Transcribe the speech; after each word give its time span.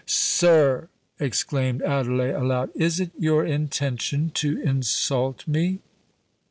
"Sir!" 0.07 0.89
exclaimed 1.19 1.83
Adelais, 1.83 2.31
aloud: 2.31 2.71
"is 2.73 2.99
it 2.99 3.11
your 3.19 3.45
intention 3.45 4.31
to 4.31 4.59
insult 4.63 5.47
me?" 5.47 5.77